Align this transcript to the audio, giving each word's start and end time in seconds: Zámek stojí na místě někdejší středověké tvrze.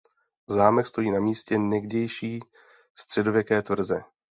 Zámek 0.47 0.87
stojí 0.87 1.11
na 1.11 1.19
místě 1.19 1.57
někdejší 1.57 2.39
středověké 2.95 3.61
tvrze. 3.61 4.03